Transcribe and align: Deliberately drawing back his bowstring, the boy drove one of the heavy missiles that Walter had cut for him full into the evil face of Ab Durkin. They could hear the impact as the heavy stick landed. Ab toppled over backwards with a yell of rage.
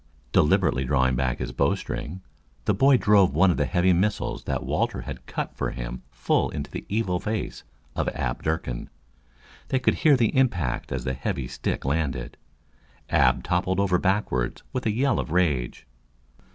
Deliberately 0.31 0.83
drawing 0.83 1.15
back 1.15 1.37
his 1.37 1.51
bowstring, 1.51 2.23
the 2.65 2.73
boy 2.73 2.97
drove 2.97 3.35
one 3.35 3.51
of 3.51 3.57
the 3.57 3.67
heavy 3.67 3.93
missiles 3.93 4.45
that 4.45 4.63
Walter 4.63 5.01
had 5.01 5.27
cut 5.27 5.55
for 5.55 5.69
him 5.69 6.01
full 6.09 6.49
into 6.49 6.71
the 6.71 6.87
evil 6.89 7.19
face 7.19 7.63
of 7.95 8.07
Ab 8.09 8.41
Durkin. 8.41 8.89
They 9.67 9.77
could 9.77 9.93
hear 10.01 10.17
the 10.17 10.35
impact 10.35 10.91
as 10.91 11.03
the 11.03 11.13
heavy 11.13 11.47
stick 11.47 11.85
landed. 11.85 12.35
Ab 13.11 13.43
toppled 13.43 13.79
over 13.79 13.99
backwards 13.99 14.63
with 14.73 14.87
a 14.87 14.91
yell 14.91 15.19
of 15.19 15.29
rage. 15.31 15.85